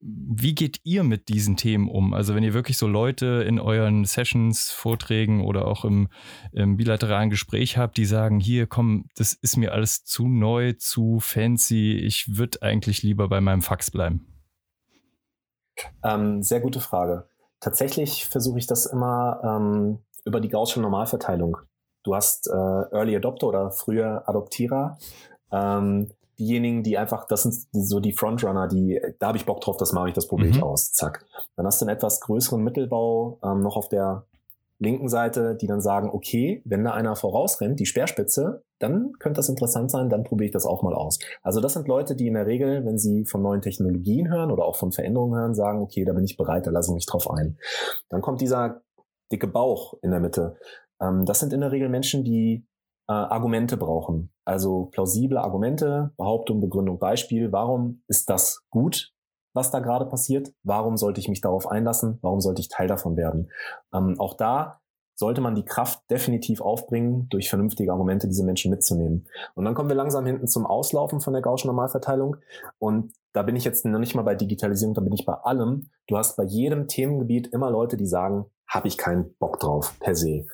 [0.00, 2.14] Wie geht ihr mit diesen Themen um?
[2.14, 6.08] Also wenn ihr wirklich so Leute in euren Sessions, Vorträgen oder auch im,
[6.52, 11.20] im bilateralen Gespräch habt, die sagen, hier komm, das ist mir alles zu neu, zu
[11.20, 14.26] fancy, ich würde eigentlich lieber bei meinem Fax bleiben.
[16.02, 17.28] Ähm, sehr gute Frage.
[17.60, 21.58] Tatsächlich versuche ich das immer ähm, über die Gaußsche Normalverteilung.
[22.02, 24.98] Du hast äh, Early Adopter oder früher Adoptierer
[25.52, 29.76] Ähm, diejenigen, die einfach, das sind so die Frontrunner, die, da habe ich Bock drauf,
[29.76, 30.64] das mache ich, das probiere ich mhm.
[30.64, 31.24] aus, zack.
[31.56, 34.24] Dann hast du einen etwas größeren Mittelbau ähm, noch auf der
[34.80, 39.50] linken Seite, die dann sagen, okay, wenn da einer vorausrennt, die Speerspitze, dann könnte das
[39.50, 41.18] interessant sein, dann probiere ich das auch mal aus.
[41.42, 44.64] Also das sind Leute, die in der Regel, wenn sie von neuen Technologien hören oder
[44.64, 47.30] auch von Veränderungen hören, sagen, okay, da bin ich bereit, da lasse ich mich drauf
[47.30, 47.58] ein.
[48.08, 48.80] Dann kommt dieser
[49.30, 50.56] dicke Bauch in der Mitte.
[50.98, 52.64] Ähm, das sind in der Regel Menschen, die
[53.10, 54.32] äh, Argumente brauchen.
[54.44, 57.50] Also plausible Argumente, Behauptung, Begründung, Beispiel.
[57.50, 59.12] Warum ist das gut,
[59.52, 60.52] was da gerade passiert?
[60.62, 62.20] Warum sollte ich mich darauf einlassen?
[62.22, 63.50] Warum sollte ich Teil davon werden?
[63.92, 64.80] Ähm, auch da
[65.16, 69.26] sollte man die Kraft definitiv aufbringen, durch vernünftige Argumente diese Menschen mitzunehmen.
[69.56, 72.36] Und dann kommen wir langsam hinten zum Auslaufen von der Gaußschen Normalverteilung.
[72.78, 75.90] Und da bin ich jetzt noch nicht mal bei Digitalisierung, da bin ich bei allem.
[76.06, 80.14] Du hast bei jedem Themengebiet immer Leute, die sagen, habe ich keinen Bock drauf, per
[80.14, 80.46] se.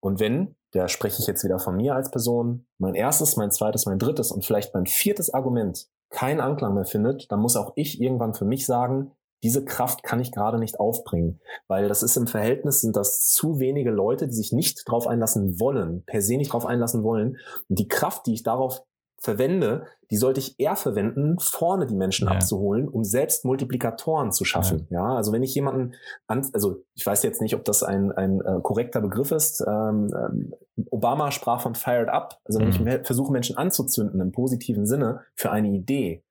[0.00, 3.86] Und wenn da spreche ich jetzt wieder von mir als Person, mein erstes, mein zweites,
[3.86, 8.00] mein drittes und vielleicht mein viertes Argument keinen Anklang mehr findet, dann muss auch ich
[8.00, 12.26] irgendwann für mich sagen, diese Kraft kann ich gerade nicht aufbringen, weil das ist im
[12.26, 16.52] Verhältnis sind das zu wenige Leute, die sich nicht drauf einlassen wollen, per se nicht
[16.52, 17.38] drauf einlassen wollen.
[17.68, 18.82] Und die Kraft, die ich darauf
[19.20, 22.34] verwende, die sollte ich eher verwenden, vorne die Menschen ja.
[22.34, 24.86] abzuholen, um selbst Multiplikatoren zu schaffen.
[24.90, 25.10] Ja.
[25.10, 25.92] ja, also wenn ich jemanden,
[26.26, 29.62] an, also ich weiß jetzt nicht, ob das ein, ein äh, korrekter Begriff ist.
[29.66, 30.54] Ähm, ähm,
[30.90, 32.40] Obama sprach von fired up.
[32.44, 32.88] Also wenn mhm.
[32.88, 36.24] ich versuche, Menschen anzuzünden im positiven Sinne für eine Idee,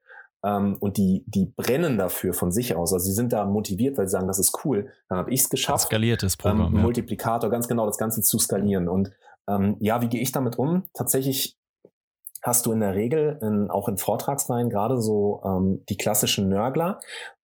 [0.44, 2.94] ähm, und die, die brennen dafür von sich aus.
[2.94, 4.92] Also sie sind da motiviert, weil sie sagen, das ist cool.
[5.10, 5.88] Dann habe ich es geschafft.
[5.88, 6.68] Skaliertes Programm.
[6.68, 6.82] Ähm, ja.
[6.82, 8.88] Multiplikator, ganz genau das Ganze zu skalieren.
[8.88, 9.12] Und
[9.48, 10.86] ähm, ja, wie gehe ich damit um?
[10.94, 11.59] Tatsächlich
[12.42, 17.00] hast du in der Regel in, auch in Vortragsreihen gerade so ähm, die klassischen Nörgler,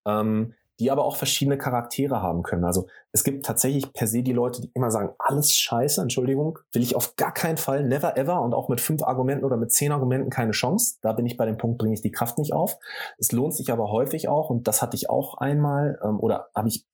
[0.06, 2.64] ähm, die aber auch verschiedene Charaktere haben können.
[2.64, 6.82] Also es gibt tatsächlich per se die Leute, die immer sagen, alles scheiße, Entschuldigung, will
[6.82, 9.92] ich auf gar keinen Fall, never ever und auch mit fünf Argumenten oder mit zehn
[9.92, 10.98] Argumenten keine Chance.
[11.00, 12.78] Da bin ich bei dem Punkt, bringe ich die Kraft nicht auf.
[13.18, 16.68] Es lohnt sich aber häufig auch, und das hatte ich auch einmal, ähm, oder habe
[16.68, 16.86] ich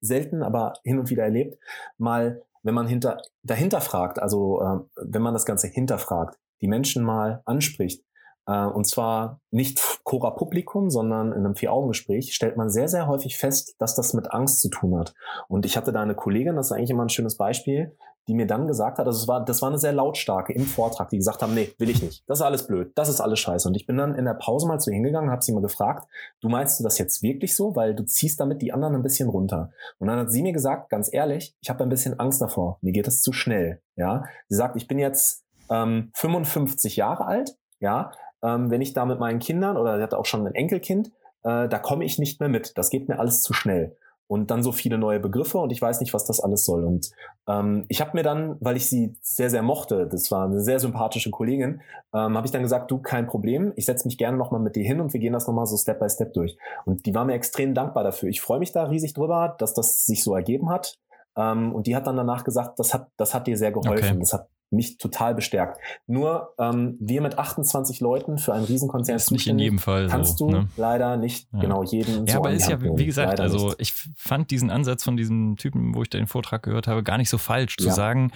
[0.00, 1.58] selten, aber hin und wieder erlebt,
[1.98, 7.04] mal, wenn man hinter, dahinter fragt, also äh, wenn man das Ganze hinterfragt, die Menschen
[7.04, 8.02] mal anspricht,
[8.46, 13.36] äh, und zwar nicht Cora Publikum, sondern in einem Vier-Augen-Gespräch stellt man sehr, sehr häufig
[13.36, 15.14] fest, dass das mit Angst zu tun hat.
[15.48, 17.96] Und ich hatte da eine Kollegin, das ist eigentlich immer ein schönes Beispiel,
[18.28, 21.10] die mir dann gesagt hat, also es war, das war eine sehr lautstarke im Vortrag,
[21.10, 22.24] die gesagt haben, nee, will ich nicht.
[22.26, 22.90] Das ist alles blöd.
[22.96, 23.68] Das ist alles scheiße.
[23.68, 26.08] Und ich bin dann in der Pause mal zu ihr hingegangen habe sie mal gefragt,
[26.40, 27.76] du meinst du das jetzt wirklich so?
[27.76, 29.70] Weil du ziehst damit die anderen ein bisschen runter.
[29.98, 32.78] Und dann hat sie mir gesagt, ganz ehrlich, ich habe ein bisschen Angst davor.
[32.80, 33.80] Mir geht das zu schnell.
[33.94, 39.04] Ja, sie sagt, ich bin jetzt ähm, 55 Jahre alt, ja, ähm, wenn ich da
[39.04, 41.08] mit meinen Kindern oder sie hatte auch schon ein Enkelkind,
[41.42, 42.76] äh, da komme ich nicht mehr mit.
[42.76, 43.96] Das geht mir alles zu schnell.
[44.28, 46.84] Und dann so viele neue Begriffe und ich weiß nicht, was das alles soll.
[46.84, 47.12] Und
[47.46, 50.80] ähm, ich habe mir dann, weil ich sie sehr, sehr mochte, das war eine sehr
[50.80, 51.80] sympathische Kollegin,
[52.12, 54.82] ähm, habe ich dann gesagt, du, kein Problem, ich setze mich gerne nochmal mit dir
[54.82, 56.58] hin und wir gehen das nochmal so Step by Step durch.
[56.84, 58.28] Und die war mir extrem dankbar dafür.
[58.28, 60.98] Ich freue mich da riesig drüber, dass das sich so ergeben hat.
[61.36, 64.08] Ähm, und die hat dann danach gesagt, das hat, das hat dir sehr geholfen.
[64.08, 64.18] Okay.
[64.18, 65.78] Das hat mich total bestärkt.
[66.06, 70.38] Nur ähm, wir mit 28 Leuten für einen Riesenkonzern ist nicht in jedem Fall kannst
[70.38, 70.68] so, du ne?
[70.76, 71.60] leider nicht ja.
[71.60, 72.26] genau jeden.
[72.26, 73.80] Ja, so aber ist ja wie gesagt, leider also nicht.
[73.80, 77.30] ich fand diesen Ansatz von diesem Typen, wo ich den Vortrag gehört habe, gar nicht
[77.30, 77.92] so falsch zu ja.
[77.92, 78.32] sagen.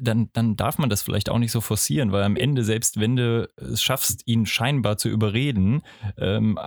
[0.00, 3.16] Dann, dann darf man das vielleicht auch nicht so forcieren, weil am Ende selbst wenn
[3.16, 5.82] du es schaffst, ihn scheinbar zu überreden,
[6.18, 6.58] ähm,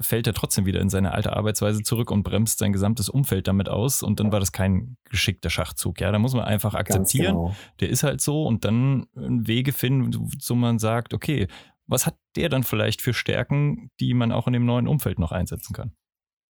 [0.00, 3.68] fällt er trotzdem wieder in seine alte Arbeitsweise zurück und bremst sein gesamtes Umfeld damit
[3.68, 6.00] aus und dann war das kein geschickter Schachzug.
[6.00, 7.34] Ja, da muss man einfach akzeptieren.
[7.34, 7.54] Genau.
[7.80, 11.48] Der ist halt so und dann Wege finden, wo man sagt, okay,
[11.86, 15.32] was hat der dann vielleicht für Stärken, die man auch in dem neuen Umfeld noch
[15.32, 15.92] einsetzen kann?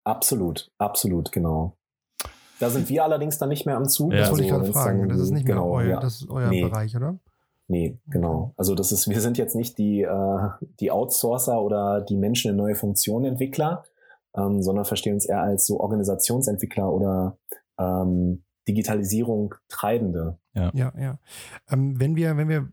[0.05, 1.77] Absolut, absolut, genau.
[2.61, 4.12] Da sind wir allerdings dann nicht mehr am Zug.
[4.12, 4.21] Ja.
[4.21, 5.09] Das wollte ich gerade fragen.
[5.09, 6.01] das ist nicht mehr genau, euer, ja.
[6.01, 6.62] das ist euer nee.
[6.62, 7.19] Bereich, oder?
[7.67, 8.53] Nee, genau.
[8.57, 10.49] Also das ist, wir sind jetzt nicht die, äh,
[10.81, 13.85] die Outsourcer oder die Menschen in neue Funktionen Entwickler,
[14.37, 17.38] ähm, sondern verstehen uns eher als so Organisationsentwickler oder
[17.79, 20.39] ähm, Digitalisierung Treibende.
[20.55, 20.93] Ja, ja.
[20.99, 21.19] ja.
[21.69, 22.73] Ähm, wenn wir, wenn wir,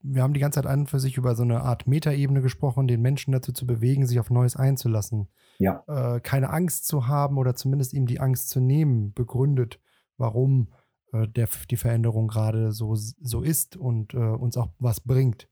[0.00, 2.86] wir haben die ganze Zeit an und für sich über so eine Art Metaebene gesprochen,
[2.86, 5.28] den Menschen dazu zu bewegen, sich auf Neues einzulassen.
[5.58, 5.82] Ja.
[5.86, 9.80] Äh, keine Angst zu haben oder zumindest ihm die Angst zu nehmen, begründet,
[10.16, 10.68] warum
[11.12, 15.48] äh, der, die Veränderung gerade so, so ist und äh, uns auch was bringt.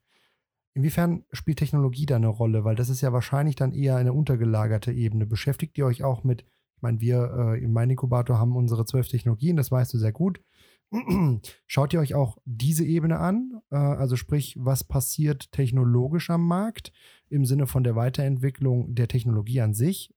[0.75, 2.65] Inwiefern spielt Technologie da eine Rolle?
[2.65, 5.27] Weil das ist ja wahrscheinlich dann eher eine untergelagerte Ebene.
[5.27, 6.47] Beschäftigt ihr euch auch mit
[6.83, 10.41] meine, wir äh, im Mein Inkubator haben unsere zwölf Technologien, das weißt du sehr gut.
[11.67, 13.63] Schaut ihr euch auch diese Ebene an?
[13.71, 16.93] Äh, also sprich, was passiert technologisch am Markt
[17.29, 20.15] im Sinne von der Weiterentwicklung der Technologie an sich?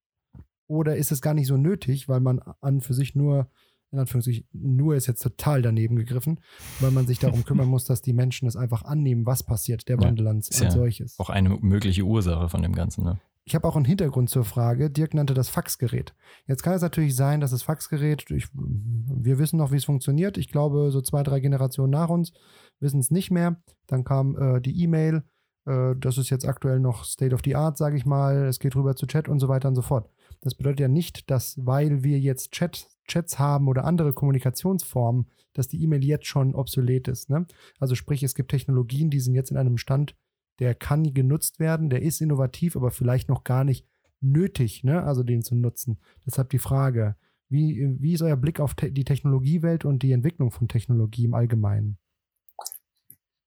[0.68, 3.50] Oder ist es gar nicht so nötig, weil man an für sich nur
[3.92, 6.42] in Anführungszeichen, nur ist jetzt total daneben gegriffen,
[6.80, 10.00] weil man sich darum kümmern muss, dass die Menschen es einfach annehmen, was passiert, der
[10.00, 11.20] Wandel ans, ist als ja solches.
[11.20, 13.20] Auch eine mögliche Ursache von dem Ganzen, ne?
[13.48, 14.90] Ich habe auch einen Hintergrund zur Frage.
[14.90, 16.16] Dirk nannte das Faxgerät.
[16.48, 20.38] Jetzt kann es natürlich sein, dass das Faxgerät, ich, wir wissen noch, wie es funktioniert.
[20.38, 22.34] Ich glaube, so zwei, drei Generationen nach uns
[22.80, 23.62] wissen es nicht mehr.
[23.86, 25.24] Dann kam äh, die E-Mail.
[25.66, 28.48] Äh, das ist jetzt aktuell noch State of the Art, sage ich mal.
[28.48, 30.10] Es geht rüber zu Chat und so weiter und so fort.
[30.42, 35.68] Das bedeutet ja nicht, dass, weil wir jetzt Chat, Chats haben oder andere Kommunikationsformen, dass
[35.68, 37.30] die E-Mail jetzt schon obsolet ist.
[37.30, 37.46] Ne?
[37.80, 40.16] Also sprich, es gibt Technologien, die sind jetzt in einem Stand,
[40.60, 43.88] der kann genutzt werden, der ist innovativ, aber vielleicht noch gar nicht
[44.22, 45.04] nötig, ne?
[45.04, 46.00] also den zu nutzen.
[46.26, 47.16] Deshalb die Frage,
[47.50, 51.34] wie, wie ist euer Blick auf te die Technologiewelt und die Entwicklung von Technologie im
[51.34, 51.98] Allgemeinen?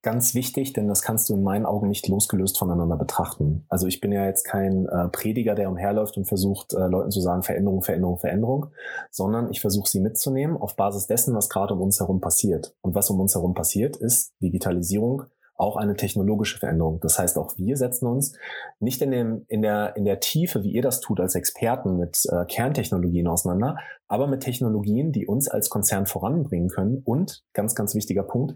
[0.03, 3.65] Ganz wichtig, denn das kannst du in meinen Augen nicht losgelöst voneinander betrachten.
[3.69, 7.21] Also ich bin ja jetzt kein äh, Prediger, der umherläuft und versucht, äh, Leuten zu
[7.21, 8.67] sagen, Veränderung, Veränderung, Veränderung,
[9.11, 12.77] sondern ich versuche sie mitzunehmen auf Basis dessen, was gerade um uns herum passiert.
[12.81, 15.25] Und was um uns herum passiert, ist Digitalisierung,
[15.59, 17.01] auch eine technologische Veränderung.
[17.01, 18.39] Das heißt, auch wir setzen uns
[18.79, 22.25] nicht in, dem, in, der, in der Tiefe, wie ihr das tut als Experten mit
[22.31, 27.95] äh, Kerntechnologien auseinander, aber mit Technologien, die uns als Konzern voranbringen können und, ganz, ganz
[27.95, 28.55] wichtiger Punkt,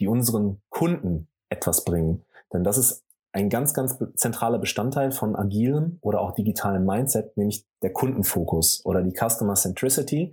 [0.00, 2.24] die unseren Kunden etwas bringen.
[2.52, 7.66] Denn das ist ein ganz, ganz zentraler Bestandteil von agilem oder auch digitalen Mindset, nämlich
[7.82, 10.32] der Kundenfokus oder die Customer Centricity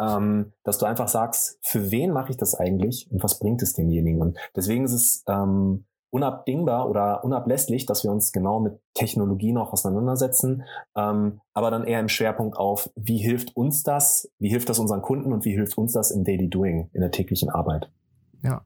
[0.00, 3.74] ähm, dass du einfach sagst, für wen mache ich das eigentlich und was bringt es
[3.74, 4.22] demjenigen?
[4.22, 9.72] Und deswegen ist es ähm, unabdingbar oder unablässlich, dass wir uns genau mit Technologien auch
[9.72, 10.64] auseinandersetzen,
[10.96, 15.02] ähm, aber dann eher im Schwerpunkt auf, wie hilft uns das, wie hilft das unseren
[15.02, 17.90] Kunden und wie hilft uns das im Daily Doing, in der täglichen Arbeit.
[18.42, 18.64] Ja,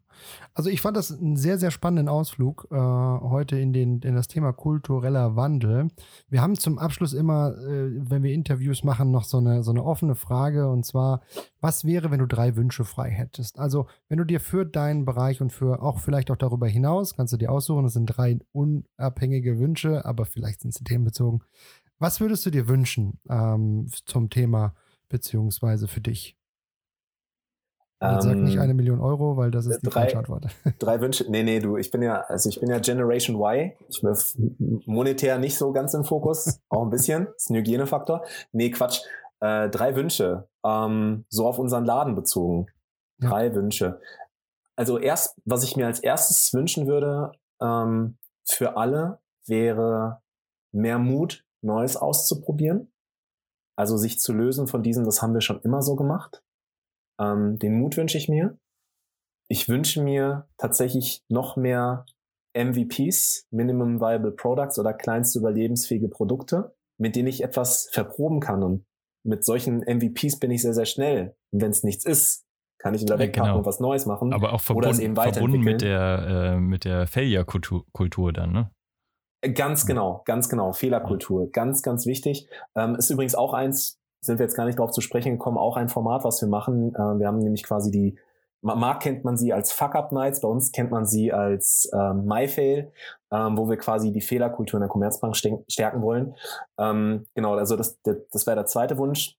[0.54, 4.28] also ich fand das einen sehr, sehr spannenden Ausflug äh, heute in, den, in das
[4.28, 5.88] Thema kultureller Wandel.
[6.28, 9.82] Wir haben zum Abschluss immer, äh, wenn wir Interviews machen, noch so eine, so eine
[9.84, 11.22] offene Frage und zwar,
[11.60, 13.58] was wäre, wenn du drei Wünsche frei hättest?
[13.58, 17.32] Also, wenn du dir für deinen Bereich und für auch vielleicht auch darüber hinaus, kannst
[17.32, 21.42] du dir aussuchen, das sind drei unabhängige Wünsche, aber vielleicht sind sie themenbezogen.
[21.98, 24.74] Was würdest du dir wünschen ähm, zum Thema
[25.08, 26.36] beziehungsweise für dich?
[28.00, 30.46] Ähm, sag nicht ähm, eine Million Euro, weil das ist die drei, falsche Antwort.
[30.78, 31.24] Drei Wünsche.
[31.30, 33.72] Nee, nee, du, ich bin ja, also ich bin ja Generation Y.
[33.88, 36.60] Ich bin monetär nicht so ganz im Fokus.
[36.68, 37.26] auch ein bisschen.
[37.26, 38.24] Das ist ein Hygienefaktor.
[38.52, 39.00] Nee, Quatsch.
[39.40, 40.48] Äh, drei Wünsche.
[40.64, 42.66] Ähm, so auf unseren Laden bezogen.
[43.20, 43.54] Drei ja.
[43.54, 44.00] Wünsche.
[44.76, 50.20] Also erst, was ich mir als erstes wünschen würde, ähm, für alle wäre
[50.72, 52.92] mehr Mut, Neues auszuprobieren.
[53.76, 56.42] Also sich zu lösen von diesem, das haben wir schon immer so gemacht.
[57.20, 58.58] Ähm, den Mut wünsche ich mir.
[59.48, 62.06] Ich wünsche mir tatsächlich noch mehr
[62.56, 68.62] MVPs, Minimum Viable Products oder kleinste überlebensfähige Produkte, mit denen ich etwas verproben kann.
[68.62, 68.86] Und
[69.24, 71.36] mit solchen MVPs bin ich sehr, sehr schnell.
[71.52, 72.44] Und wenn es nichts ist,
[72.78, 73.58] kann ich wieder wegpacken genau.
[73.58, 74.32] und was Neues machen.
[74.32, 78.70] Aber auch verbunden, verbunden mit der, äh, mit der Failure-Kultur dann, ne?
[79.54, 80.72] Ganz genau, ganz genau.
[80.72, 82.48] Fehlerkultur, ganz, ganz wichtig.
[82.74, 85.76] Ähm, ist übrigens auch eins, sind wir jetzt gar nicht darauf zu sprechen gekommen, auch
[85.76, 86.94] ein Format, was wir machen.
[86.94, 88.18] Äh, wir haben nämlich quasi die,
[88.62, 92.92] Mark kennt man sie als Fuck-Up-Nights, bei uns kennt man sie als ähm, MyFail,
[93.30, 96.34] ähm, wo wir quasi die Fehlerkultur in der Commerzbank stärken wollen.
[96.78, 99.36] Ähm, genau, also das, das, das wäre der zweite Wunsch.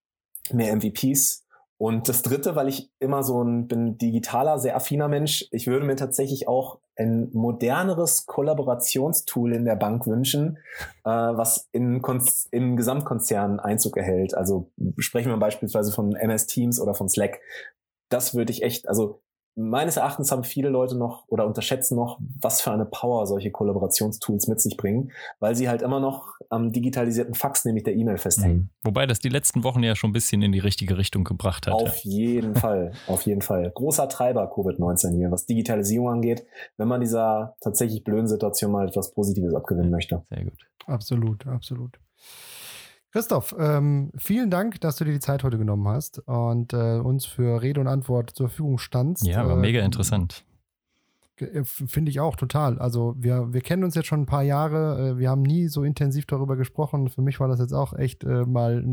[0.52, 1.46] Mehr MVPs,
[1.78, 5.86] und das dritte, weil ich immer so ein bin digitaler, sehr affiner Mensch, ich würde
[5.86, 10.58] mir tatsächlich auch ein moderneres Kollaborationstool in der Bank wünschen,
[11.04, 12.02] äh, was in
[12.52, 14.34] im Gesamtkonzern Einzug erhält.
[14.36, 17.40] Also sprechen wir beispielsweise von MS Teams oder von Slack.
[18.10, 19.22] Das würde ich echt, also
[19.56, 24.48] meines Erachtens haben viele Leute noch oder unterschätzen noch, was für eine Power solche Kollaborationstools
[24.48, 28.58] mit sich bringen, weil sie halt immer noch am digitalisierten Fax, nämlich der E-Mail festhängen.
[28.58, 28.70] Mhm.
[28.84, 31.74] Wobei das die letzten Wochen ja schon ein bisschen in die richtige Richtung gebracht hat.
[31.74, 33.72] Auf jeden Fall, auf jeden Fall.
[33.74, 36.46] Großer Treiber Covid-19 hier, was Digitalisierung angeht,
[36.78, 40.22] wenn man dieser tatsächlich blöden Situation mal etwas Positives abgewinnen möchte.
[40.30, 40.68] Sehr gut.
[40.86, 41.98] Absolut, absolut.
[43.16, 47.26] Christoph, ähm, vielen Dank, dass du dir die Zeit heute genommen hast und äh, uns
[47.26, 49.26] für Rede und Antwort zur Verfügung standst.
[49.26, 50.44] Ja, war äh, mega interessant.
[51.38, 52.78] Äh, finde ich auch total.
[52.78, 55.12] Also wir, wir kennen uns jetzt schon ein paar Jahre.
[55.12, 57.08] Äh, wir haben nie so intensiv darüber gesprochen.
[57.08, 58.84] Für mich war das jetzt auch echt äh, mal,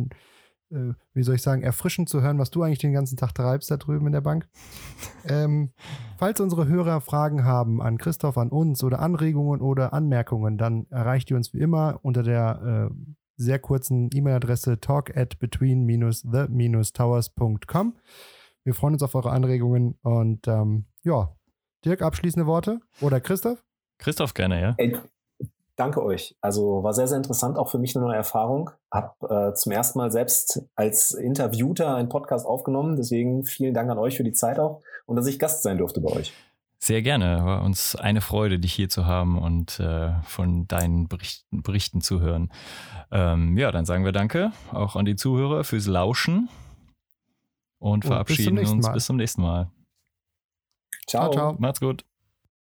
[0.70, 3.72] äh, wie soll ich sagen, erfrischend zu hören, was du eigentlich den ganzen Tag treibst
[3.72, 4.46] da drüben in der Bank.
[5.26, 5.70] ähm,
[6.16, 11.28] falls unsere Hörer Fragen haben an Christoph, an uns oder Anregungen oder Anmerkungen, dann erreicht
[11.32, 12.92] ihr uns wie immer unter der
[13.42, 17.94] sehr kurzen E-Mail-Adresse talk at between-the-towers.com.
[18.64, 21.35] Wir freuen uns auf eure Anregungen und ähm, ja,
[21.85, 23.64] Dirk, abschließende Worte oder Christoph?
[23.98, 24.76] Christoph gerne, ja.
[25.76, 26.37] danke euch.
[26.40, 28.70] Also war sehr, sehr interessant, auch für mich eine neue Erfahrung.
[28.90, 32.96] Hab äh, zum ersten Mal selbst als Interviewter einen Podcast aufgenommen.
[32.96, 36.00] Deswegen vielen Dank an euch für die Zeit auch und dass ich Gast sein durfte
[36.00, 36.33] bei euch.
[36.82, 37.44] Sehr gerne.
[37.44, 42.20] War uns eine Freude, dich hier zu haben und äh, von deinen Berichten, Berichten zu
[42.20, 42.50] hören.
[43.12, 46.48] Ähm, ja, dann sagen wir Danke auch an die Zuhörer fürs Lauschen
[47.78, 49.70] und, und verabschieden bis uns bis zum nächsten Mal.
[51.06, 51.30] Ciao.
[51.30, 51.56] ciao, ciao.
[51.60, 52.04] Macht's gut.